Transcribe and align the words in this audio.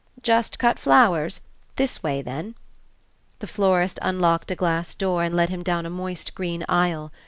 "Just 0.23 0.57
cut 0.57 0.79
flowers? 0.79 1.41
This 1.75 2.01
way, 2.01 2.23
then." 2.23 2.55
The 3.37 3.45
florist 3.45 3.99
unlocked 4.01 4.49
a 4.49 4.55
glass 4.55 4.95
door 4.95 5.23
and 5.23 5.35
led 5.35 5.49
him 5.49 5.61
down 5.61 5.85
a 5.85 5.91
moist 5.91 6.33
green 6.33 6.65
aisle. 6.67 7.11